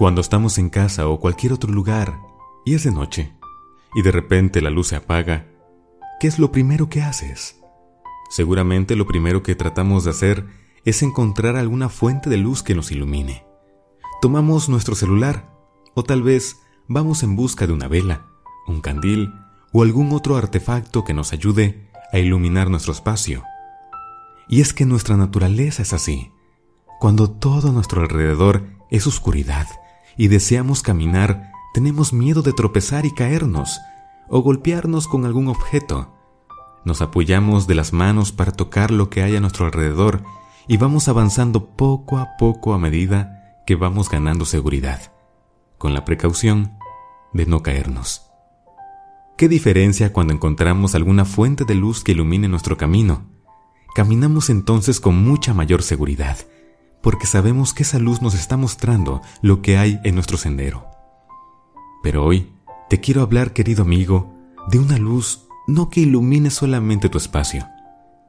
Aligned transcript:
Cuando 0.00 0.22
estamos 0.22 0.56
en 0.56 0.70
casa 0.70 1.06
o 1.08 1.20
cualquier 1.20 1.52
otro 1.52 1.70
lugar 1.70 2.22
y 2.64 2.72
es 2.72 2.84
de 2.84 2.90
noche 2.90 3.34
y 3.94 4.00
de 4.00 4.10
repente 4.10 4.62
la 4.62 4.70
luz 4.70 4.86
se 4.86 4.96
apaga, 4.96 5.46
¿qué 6.18 6.26
es 6.26 6.38
lo 6.38 6.50
primero 6.50 6.88
que 6.88 7.02
haces? 7.02 7.60
Seguramente 8.30 8.96
lo 8.96 9.06
primero 9.06 9.42
que 9.42 9.54
tratamos 9.54 10.04
de 10.04 10.10
hacer 10.12 10.46
es 10.86 11.02
encontrar 11.02 11.56
alguna 11.56 11.90
fuente 11.90 12.30
de 12.30 12.38
luz 12.38 12.62
que 12.62 12.74
nos 12.74 12.90
ilumine. 12.90 13.44
Tomamos 14.22 14.70
nuestro 14.70 14.94
celular 14.94 15.54
o 15.92 16.02
tal 16.02 16.22
vez 16.22 16.56
vamos 16.88 17.22
en 17.22 17.36
busca 17.36 17.66
de 17.66 17.74
una 17.74 17.86
vela, 17.86 18.26
un 18.66 18.80
candil 18.80 19.34
o 19.70 19.82
algún 19.82 20.12
otro 20.12 20.38
artefacto 20.38 21.04
que 21.04 21.12
nos 21.12 21.34
ayude 21.34 21.90
a 22.10 22.18
iluminar 22.18 22.70
nuestro 22.70 22.94
espacio. 22.94 23.44
Y 24.48 24.62
es 24.62 24.72
que 24.72 24.86
nuestra 24.86 25.18
naturaleza 25.18 25.82
es 25.82 25.92
así. 25.92 26.32
Cuando 27.00 27.30
todo 27.30 27.72
nuestro 27.72 28.02
alrededor 28.02 28.66
es 28.90 29.06
oscuridad 29.06 29.66
y 30.18 30.28
deseamos 30.28 30.82
caminar, 30.82 31.50
tenemos 31.72 32.12
miedo 32.12 32.42
de 32.42 32.52
tropezar 32.52 33.06
y 33.06 33.14
caernos 33.14 33.80
o 34.28 34.42
golpearnos 34.42 35.08
con 35.08 35.24
algún 35.24 35.48
objeto. 35.48 36.14
Nos 36.84 37.00
apoyamos 37.00 37.66
de 37.66 37.74
las 37.74 37.94
manos 37.94 38.32
para 38.32 38.52
tocar 38.52 38.90
lo 38.90 39.08
que 39.08 39.22
hay 39.22 39.34
a 39.34 39.40
nuestro 39.40 39.64
alrededor 39.64 40.24
y 40.68 40.76
vamos 40.76 41.08
avanzando 41.08 41.70
poco 41.70 42.18
a 42.18 42.36
poco 42.38 42.74
a 42.74 42.78
medida 42.78 43.62
que 43.66 43.76
vamos 43.76 44.10
ganando 44.10 44.44
seguridad, 44.44 45.10
con 45.78 45.94
la 45.94 46.04
precaución 46.04 46.76
de 47.32 47.46
no 47.46 47.62
caernos. 47.62 48.30
¿Qué 49.38 49.48
diferencia 49.48 50.12
cuando 50.12 50.34
encontramos 50.34 50.94
alguna 50.94 51.24
fuente 51.24 51.64
de 51.64 51.76
luz 51.76 52.04
que 52.04 52.12
ilumine 52.12 52.46
nuestro 52.46 52.76
camino? 52.76 53.22
Caminamos 53.94 54.50
entonces 54.50 55.00
con 55.00 55.16
mucha 55.24 55.54
mayor 55.54 55.82
seguridad, 55.82 56.36
porque 57.02 57.26
sabemos 57.26 57.74
que 57.74 57.82
esa 57.82 57.98
luz 57.98 58.22
nos 58.22 58.34
está 58.34 58.56
mostrando 58.56 59.22
lo 59.42 59.62
que 59.62 59.78
hay 59.78 60.00
en 60.04 60.14
nuestro 60.14 60.36
sendero. 60.36 60.86
Pero 62.02 62.24
hoy 62.24 62.52
te 62.88 63.00
quiero 63.00 63.22
hablar, 63.22 63.52
querido 63.52 63.82
amigo, 63.82 64.34
de 64.68 64.78
una 64.78 64.98
luz 64.98 65.46
no 65.66 65.88
que 65.88 66.00
ilumine 66.00 66.50
solamente 66.50 67.08
tu 67.08 67.18
espacio, 67.18 67.66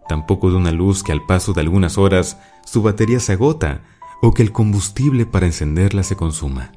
tampoco 0.08 0.52
de 0.52 0.58
una 0.58 0.72
luz 0.72 1.04
que 1.04 1.12
al 1.12 1.26
paso 1.26 1.54
de 1.54 1.62
algunas 1.62 1.98
horas 1.98 2.38
su 2.66 2.82
batería 2.82 3.20
se 3.20 3.34
agota 3.34 3.84
o 4.22 4.34
que 4.34 4.44
el 4.44 4.52
combustible 4.52 5.26
para 5.26 5.48
encenderla 5.48 6.04
se 6.04 6.16
consuma. 6.16 6.72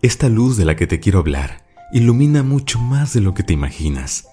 Esta 0.00 0.28
luz 0.28 0.56
de 0.56 0.64
la 0.64 0.76
que 0.76 0.86
te 0.86 1.00
quiero 1.00 1.18
hablar 1.18 1.66
ilumina 1.92 2.42
mucho 2.42 2.78
más 2.78 3.12
de 3.12 3.20
lo 3.20 3.34
que 3.34 3.42
te 3.42 3.52
imaginas. 3.52 4.28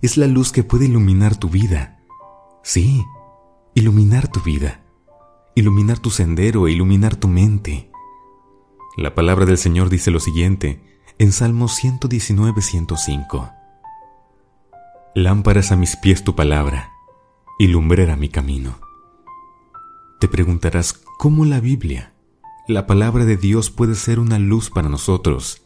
Es 0.00 0.16
la 0.16 0.26
luz 0.26 0.52
que 0.52 0.62
puede 0.62 0.86
iluminar 0.86 1.36
tu 1.36 1.48
vida. 1.48 2.00
Sí, 2.62 3.04
iluminar 3.74 4.28
tu 4.28 4.40
vida, 4.40 4.82
iluminar 5.54 5.98
tu 5.98 6.10
sendero 6.10 6.66
e 6.66 6.72
iluminar 6.72 7.16
tu 7.16 7.28
mente. 7.28 7.90
La 8.96 9.14
palabra 9.14 9.46
del 9.46 9.58
Señor 9.58 9.88
dice 9.88 10.10
lo 10.10 10.20
siguiente 10.20 10.80
en 11.18 11.32
Salmo 11.32 11.68
119-105. 11.68 13.54
Lámparas 15.14 15.72
a 15.72 15.76
mis 15.76 15.96
pies 15.96 16.24
tu 16.24 16.34
palabra 16.34 16.92
y 17.58 17.66
lumbrera 17.68 18.16
mi 18.16 18.28
camino. 18.28 18.80
Te 20.20 20.28
preguntarás 20.28 20.92
cómo 21.18 21.44
la 21.44 21.60
Biblia, 21.60 22.14
la 22.68 22.86
palabra 22.86 23.24
de 23.24 23.36
Dios, 23.36 23.70
puede 23.70 23.94
ser 23.94 24.18
una 24.18 24.38
luz 24.38 24.70
para 24.70 24.88
nosotros 24.88 25.62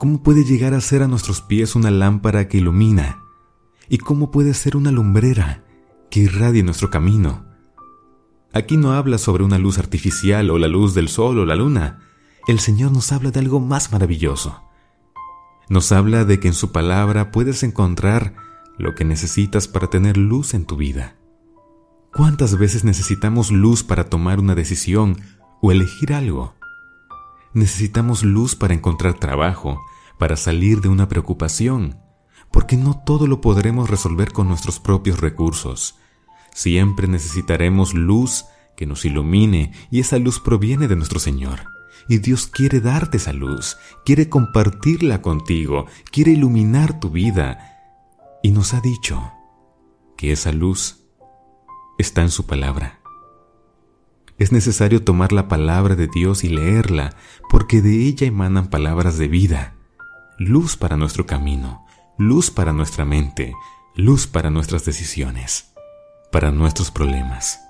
¿Cómo 0.00 0.22
puede 0.22 0.44
llegar 0.44 0.72
a 0.72 0.80
ser 0.80 1.02
a 1.02 1.08
nuestros 1.08 1.42
pies 1.42 1.76
una 1.76 1.90
lámpara 1.90 2.48
que 2.48 2.56
ilumina? 2.56 3.22
¿Y 3.90 3.98
cómo 3.98 4.30
puede 4.30 4.54
ser 4.54 4.74
una 4.74 4.90
lumbrera 4.90 5.62
que 6.10 6.20
irradie 6.20 6.62
nuestro 6.62 6.88
camino? 6.88 7.44
Aquí 8.52 8.76
no 8.76 8.92
habla 8.92 9.18
sobre 9.18 9.44
una 9.44 9.58
luz 9.58 9.78
artificial 9.78 10.50
o 10.50 10.58
la 10.58 10.66
luz 10.66 10.94
del 10.94 11.08
sol 11.08 11.38
o 11.38 11.46
la 11.46 11.54
luna. 11.54 12.00
El 12.48 12.58
Señor 12.58 12.90
nos 12.90 13.12
habla 13.12 13.30
de 13.30 13.38
algo 13.38 13.60
más 13.60 13.92
maravilloso. 13.92 14.62
Nos 15.68 15.92
habla 15.92 16.24
de 16.24 16.40
que 16.40 16.48
en 16.48 16.54
su 16.54 16.72
palabra 16.72 17.30
puedes 17.30 17.62
encontrar 17.62 18.34
lo 18.76 18.96
que 18.96 19.04
necesitas 19.04 19.68
para 19.68 19.86
tener 19.86 20.16
luz 20.16 20.54
en 20.54 20.64
tu 20.64 20.76
vida. 20.76 21.16
¿Cuántas 22.12 22.58
veces 22.58 22.82
necesitamos 22.82 23.52
luz 23.52 23.84
para 23.84 24.08
tomar 24.10 24.40
una 24.40 24.56
decisión 24.56 25.16
o 25.62 25.70
elegir 25.70 26.12
algo? 26.12 26.54
Necesitamos 27.54 28.24
luz 28.24 28.56
para 28.56 28.74
encontrar 28.74 29.14
trabajo, 29.14 29.80
para 30.18 30.36
salir 30.36 30.80
de 30.80 30.88
una 30.88 31.08
preocupación, 31.08 31.98
porque 32.50 32.76
no 32.76 33.00
todo 33.06 33.28
lo 33.28 33.40
podremos 33.40 33.88
resolver 33.88 34.32
con 34.32 34.48
nuestros 34.48 34.80
propios 34.80 35.20
recursos. 35.20 36.00
Siempre 36.52 37.08
necesitaremos 37.08 37.94
luz 37.94 38.44
que 38.76 38.86
nos 38.86 39.04
ilumine 39.04 39.72
y 39.90 40.00
esa 40.00 40.18
luz 40.18 40.40
proviene 40.40 40.88
de 40.88 40.96
nuestro 40.96 41.20
Señor. 41.20 41.60
Y 42.08 42.18
Dios 42.18 42.46
quiere 42.46 42.80
darte 42.80 43.18
esa 43.18 43.32
luz, 43.32 43.76
quiere 44.04 44.28
compartirla 44.28 45.22
contigo, 45.22 45.86
quiere 46.10 46.32
iluminar 46.32 46.98
tu 46.98 47.10
vida. 47.10 47.78
Y 48.42 48.52
nos 48.52 48.74
ha 48.74 48.80
dicho 48.80 49.32
que 50.16 50.32
esa 50.32 50.52
luz 50.52 51.04
está 51.98 52.22
en 52.22 52.30
su 52.30 52.46
palabra. 52.46 53.00
Es 54.38 54.52
necesario 54.52 55.04
tomar 55.04 55.32
la 55.32 55.48
palabra 55.48 55.96
de 55.96 56.08
Dios 56.08 56.44
y 56.44 56.48
leerla, 56.48 57.14
porque 57.50 57.82
de 57.82 58.06
ella 58.06 58.26
emanan 58.26 58.68
palabras 58.68 59.18
de 59.18 59.28
vida, 59.28 59.76
luz 60.38 60.78
para 60.78 60.96
nuestro 60.96 61.26
camino, 61.26 61.84
luz 62.16 62.50
para 62.50 62.72
nuestra 62.72 63.04
mente, 63.04 63.52
luz 63.94 64.26
para 64.26 64.50
nuestras 64.50 64.86
decisiones, 64.86 65.69
para 66.30 66.50
nuestros 66.50 66.90
problemas. 66.90 67.60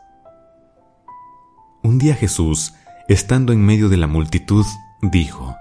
Un 1.83 1.99
día 1.99 2.15
Jesús, 2.15 2.75
estando 3.09 3.53
en 3.53 3.65
medio 3.65 3.89
de 3.89 3.97
la 3.97 4.07
multitud, 4.07 4.67
dijo, 5.01 5.57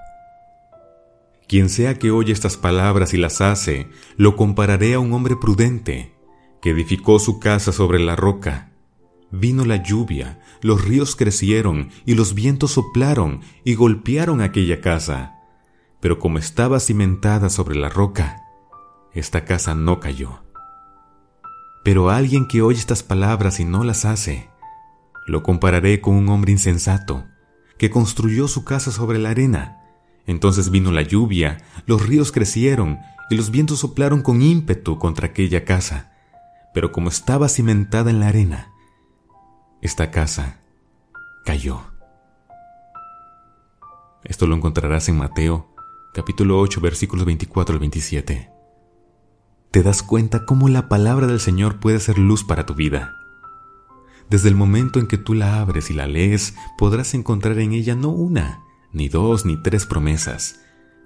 Quien 1.47 1.69
sea 1.69 1.97
que 1.97 2.11
oye 2.11 2.33
estas 2.33 2.57
palabras 2.57 3.13
y 3.13 3.17
las 3.17 3.41
hace, 3.41 3.89
lo 4.17 4.35
compararé 4.35 4.95
a 4.95 4.99
un 4.99 5.13
hombre 5.13 5.35
prudente, 5.37 6.13
que 6.61 6.71
edificó 6.71 7.19
su 7.19 7.39
casa 7.39 7.71
sobre 7.71 7.99
la 7.99 8.15
roca. 8.15 8.71
Vino 9.31 9.63
la 9.63 9.77
lluvia, 9.77 10.41
los 10.61 10.83
ríos 10.83 11.15
crecieron 11.15 11.89
y 12.05 12.15
los 12.15 12.33
vientos 12.33 12.71
soplaron 12.71 13.41
y 13.63 13.75
golpearon 13.75 14.41
aquella 14.41 14.81
casa. 14.81 15.35
Pero 16.01 16.19
como 16.19 16.37
estaba 16.37 16.79
cimentada 16.79 17.49
sobre 17.49 17.75
la 17.75 17.89
roca, 17.89 18.41
esta 19.13 19.45
casa 19.45 19.73
no 19.75 19.99
cayó. 19.99 20.48
Pero 21.89 22.11
alguien 22.11 22.47
que 22.47 22.61
oye 22.61 22.77
estas 22.77 23.01
palabras 23.01 23.59
y 23.59 23.65
no 23.65 23.83
las 23.83 24.05
hace, 24.05 24.47
lo 25.25 25.41
compararé 25.41 26.01
con 26.01 26.13
un 26.13 26.29
hombre 26.29 26.51
insensato, 26.51 27.25
que 27.79 27.89
construyó 27.89 28.47
su 28.47 28.63
casa 28.63 28.91
sobre 28.91 29.17
la 29.17 29.31
arena. 29.31 29.81
Entonces 30.27 30.69
vino 30.69 30.91
la 30.91 31.01
lluvia, 31.01 31.57
los 31.87 32.05
ríos 32.05 32.31
crecieron 32.31 32.99
y 33.31 33.35
los 33.37 33.49
vientos 33.49 33.79
soplaron 33.79 34.21
con 34.21 34.43
ímpetu 34.43 34.99
contra 34.99 35.29
aquella 35.29 35.65
casa. 35.65 36.13
Pero 36.75 36.91
como 36.91 37.09
estaba 37.09 37.49
cimentada 37.49 38.11
en 38.11 38.19
la 38.19 38.27
arena, 38.27 38.71
esta 39.81 40.11
casa 40.11 40.59
cayó. 41.43 41.81
Esto 44.23 44.45
lo 44.45 44.55
encontrarás 44.55 45.09
en 45.09 45.17
Mateo 45.17 45.73
capítulo 46.13 46.59
8 46.59 46.81
versículos 46.81 47.25
24 47.25 47.73
al 47.73 47.79
27. 47.79 48.58
¿Te 49.71 49.83
das 49.83 50.01
cuenta 50.01 50.45
cómo 50.45 50.67
la 50.67 50.89
palabra 50.89 51.27
del 51.27 51.39
Señor 51.39 51.79
puede 51.79 51.99
ser 51.99 52.17
luz 52.17 52.43
para 52.43 52.65
tu 52.65 52.73
vida? 52.73 53.15
Desde 54.27 54.49
el 54.49 54.55
momento 54.55 54.97
en 54.97 55.05
que 55.05 55.19
tú 55.19 55.35
la 55.35 55.61
abres 55.61 55.91
y 55.91 55.93
la 55.93 56.07
lees, 56.07 56.55
podrás 56.79 57.13
encontrar 57.13 57.59
en 57.59 57.73
ella 57.73 57.93
no 57.93 58.09
una, 58.09 58.63
ni 58.93 59.09
dos, 59.09 59.45
ni 59.45 59.61
tres 59.61 59.85
promesas. 59.85 60.61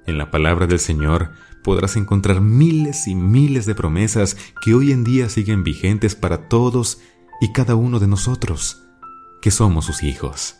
En 0.05 0.17
la 0.17 0.31
palabra 0.31 0.65
del 0.65 0.79
Señor 0.79 1.31
podrás 1.61 1.97
encontrar 1.97 2.39
miles 2.39 3.05
y 3.09 3.15
miles 3.15 3.65
de 3.65 3.75
promesas 3.75 4.37
que 4.63 4.73
hoy 4.73 4.93
en 4.93 5.03
día 5.03 5.27
siguen 5.27 5.65
vigentes 5.65 6.15
para 6.15 6.47
todos 6.47 7.01
y 7.41 7.51
cada 7.51 7.75
uno 7.75 7.99
de 7.99 8.07
nosotros, 8.07 8.81
que 9.41 9.51
somos 9.51 9.83
sus 9.83 10.03
hijos. 10.03 10.55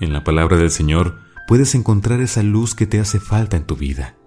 En 0.00 0.12
la 0.12 0.22
palabra 0.22 0.58
del 0.58 0.70
Señor 0.70 1.18
puedes 1.46 1.74
encontrar 1.74 2.20
esa 2.20 2.42
luz 2.42 2.74
que 2.74 2.86
te 2.86 3.00
hace 3.00 3.20
falta 3.20 3.56
en 3.56 3.64
tu 3.64 3.74
vida, 3.74 4.17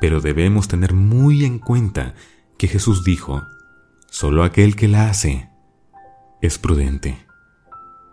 pero 0.00 0.20
debemos 0.20 0.68
tener 0.68 0.94
muy 0.94 1.44
en 1.44 1.58
cuenta 1.58 2.14
que 2.58 2.68
Jesús 2.68 3.04
dijo, 3.04 3.42
solo 4.10 4.44
aquel 4.44 4.76
que 4.76 4.88
la 4.88 5.08
hace 5.08 5.48
es 6.40 6.58
prudente, 6.58 7.26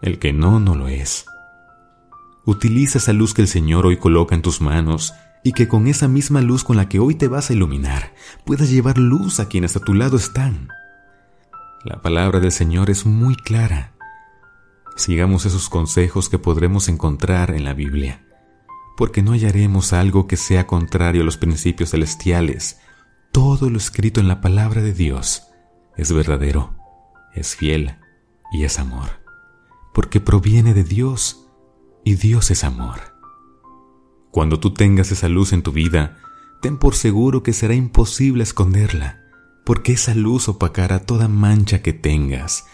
el 0.02 0.20
que 0.20 0.34
no, 0.34 0.60
no 0.60 0.76
lo 0.76 0.88
es. 0.88 1.26
Utiliza 2.46 2.98
esa 2.98 3.14
luz 3.14 3.34
que 3.34 3.44
el 3.44 3.48
Señor 3.48 3.86
hoy 3.86 3.98
coloca 3.98 4.34
en 4.34 4.42
tus 4.42 4.62
manos 4.62 5.14
y 5.44 5.54
que 5.54 5.68
con 5.68 5.88
esa 5.88 6.08
misma 6.08 6.42
luz 6.42 6.64
con 6.64 6.78
la 6.78 6.90
que 6.90 7.00
hoy 7.00 7.16
te 7.16 7.28
vas 7.28 7.50
a 7.50 7.54
iluminar 7.54 8.14
puedas 8.46 8.70
llevar 8.70 8.98
luz 8.98 9.40
a 9.40 9.48
quienes 9.48 9.76
a 9.76 9.80
tu 9.80 9.94
lado 9.94 10.18
están. 10.18 10.70
La 11.84 12.02
palabra 12.02 12.40
del 12.40 12.52
Señor 12.52 12.90
es 12.90 13.06
muy 13.06 13.36
clara. 13.36 13.94
Sigamos 14.96 15.46
esos 15.46 15.70
consejos 15.70 16.30
que 16.30 16.38
podremos 16.38 16.90
encontrar 16.90 17.52
en 17.52 17.64
la 17.64 17.74
Biblia, 17.74 18.24
porque 19.02 19.24
no 19.24 19.32
hallaremos 19.32 19.94
algo 19.94 20.28
que 20.28 20.38
sea 20.38 20.68
contrario 20.68 21.24
a 21.24 21.26
los 21.26 21.36
principios 21.36 21.90
celestiales. 21.90 22.80
Todo 23.32 23.72
lo 23.72 23.80
escrito 23.80 24.20
en 24.20 24.28
la 24.28 24.42
palabra 24.42 24.84
de 24.84 24.94
Dios 24.94 25.48
es 25.98 26.14
verdadero, 26.14 26.76
es 27.34 27.56
fiel 27.56 27.96
y 28.54 28.64
es 28.64 28.78
amor. 28.78 29.10
porque 29.96 30.20
proviene 30.20 30.76
de 30.76 30.84
Dios 30.84 31.48
y 32.06 32.14
Dios 32.14 32.52
es 32.52 32.64
amor. 32.64 33.00
Cuando 34.30 34.60
tú 34.60 34.72
tengas 34.72 35.12
esa 35.12 35.30
luz 35.30 35.52
en 35.52 35.64
tu 35.64 35.72
vida, 35.72 36.20
ten 36.62 36.78
por 36.78 36.94
seguro 36.94 37.42
que 37.42 37.54
será 37.54 37.74
imposible 37.74 38.44
esconderla, 38.44 39.24
porque 39.66 39.94
esa 39.94 40.14
luz 40.14 40.48
opacará 40.48 41.00
toda 41.00 41.28
mancha 41.28 41.82
que 41.82 41.94
tengas, 41.94 42.68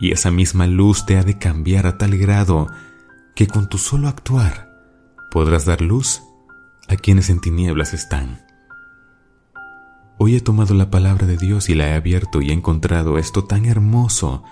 y 0.00 0.12
esa 0.12 0.30
misma 0.30 0.66
luz 0.66 1.04
te 1.04 1.18
ha 1.18 1.24
de 1.24 1.36
cambiar 1.36 1.86
a 1.86 1.98
tal 1.98 2.16
grado 2.16 2.68
que 3.36 3.46
con 3.46 3.68
tu 3.68 3.76
solo 3.76 4.08
actuar 4.08 4.73
podrás 5.34 5.64
dar 5.64 5.80
luz 5.80 6.22
a 6.88 6.94
quienes 6.94 7.28
en 7.28 7.40
tinieblas 7.40 7.92
están. 7.92 8.46
Hoy 10.16 10.36
he 10.36 10.40
tomado 10.40 10.74
la 10.74 10.90
palabra 10.90 11.26
de 11.26 11.36
Dios 11.36 11.68
y 11.68 11.74
la 11.74 11.88
he 11.88 11.94
abierto 11.94 12.40
y 12.40 12.50
he 12.50 12.52
encontrado 12.52 13.18
esto 13.18 13.42
tan 13.42 13.64
hermoso 13.64 14.44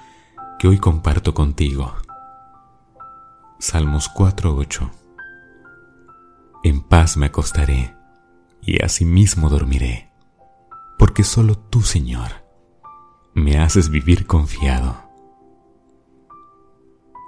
que 0.58 0.67
hoy 0.67 0.79
comparto 0.79 1.34
contigo. 1.34 1.94
Salmos 3.61 4.11
4:8 4.12 4.90
En 6.64 6.82
paz 6.82 7.17
me 7.17 7.26
acostaré 7.26 7.94
y 8.61 8.82
asimismo 8.82 9.50
dormiré, 9.50 10.11
porque 10.99 11.23
solo 11.23 11.56
tú, 11.56 11.82
Señor, 11.82 12.44
me 13.34 13.61
haces 13.61 13.88
vivir 13.88 14.26
confiado. 14.26 14.96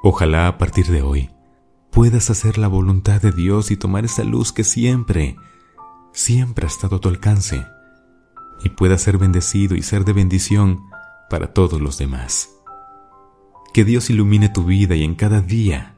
Ojalá 0.02 0.48
a 0.48 0.58
partir 0.58 0.88
de 0.88 1.02
hoy 1.02 1.33
puedas 1.94 2.28
hacer 2.28 2.58
la 2.58 2.66
voluntad 2.66 3.22
de 3.22 3.30
Dios 3.30 3.70
y 3.70 3.76
tomar 3.76 4.04
esa 4.04 4.24
luz 4.24 4.52
que 4.52 4.64
siempre, 4.64 5.36
siempre 6.12 6.66
ha 6.66 6.68
estado 6.68 6.96
a 6.96 7.00
tu 7.00 7.08
alcance 7.08 7.64
y 8.64 8.70
pueda 8.70 8.98
ser 8.98 9.16
bendecido 9.16 9.76
y 9.76 9.82
ser 9.82 10.04
de 10.04 10.12
bendición 10.12 10.90
para 11.30 11.54
todos 11.54 11.80
los 11.80 11.96
demás. 11.96 12.50
Que 13.72 13.84
Dios 13.84 14.10
ilumine 14.10 14.48
tu 14.48 14.64
vida 14.64 14.96
y 14.96 15.04
en 15.04 15.14
cada 15.14 15.40
día 15.40 15.94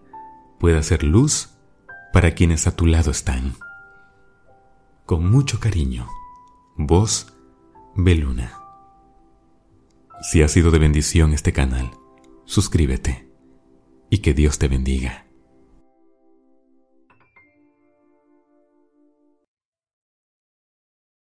pueda 0.60 0.82
ser 0.82 1.02
luz 1.02 1.48
para 2.12 2.34
quienes 2.34 2.66
a 2.66 2.76
tu 2.76 2.84
lado 2.84 3.10
están. 3.10 3.54
Con 5.06 5.30
mucho 5.30 5.60
cariño, 5.60 6.08
vos, 6.76 7.32
Beluna. 7.94 8.52
Si 10.20 10.42
ha 10.42 10.48
sido 10.48 10.70
de 10.70 10.78
bendición 10.78 11.32
este 11.32 11.54
canal, 11.54 11.90
suscríbete 12.44 13.30
y 14.10 14.18
que 14.18 14.34
Dios 14.34 14.58
te 14.58 14.68
bendiga. 14.68 15.25